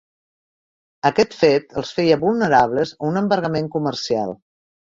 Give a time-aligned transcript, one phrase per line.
[1.09, 4.37] Aquest fet els feia vulnerables a un embargament comercial.